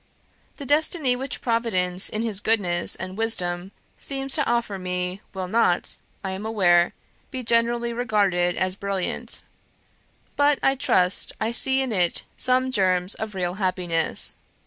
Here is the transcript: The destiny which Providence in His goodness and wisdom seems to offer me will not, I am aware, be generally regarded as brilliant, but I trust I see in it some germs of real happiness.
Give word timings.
The 0.57 0.65
destiny 0.65 1.15
which 1.15 1.41
Providence 1.41 2.09
in 2.09 2.23
His 2.23 2.39
goodness 2.39 2.95
and 2.95 3.15
wisdom 3.15 3.71
seems 3.99 4.33
to 4.33 4.45
offer 4.49 4.79
me 4.79 5.21
will 5.31 5.47
not, 5.47 5.95
I 6.23 6.31
am 6.31 6.43
aware, 6.43 6.95
be 7.29 7.43
generally 7.43 7.93
regarded 7.93 8.55
as 8.57 8.75
brilliant, 8.75 9.43
but 10.35 10.57
I 10.63 10.73
trust 10.73 11.33
I 11.39 11.51
see 11.51 11.81
in 11.83 11.91
it 11.91 12.23
some 12.35 12.71
germs 12.71 13.13
of 13.13 13.35
real 13.35 13.53
happiness. 13.61 14.37